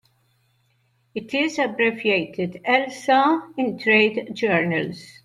[1.13, 4.99] It is abbreviated Elsa in trade journals.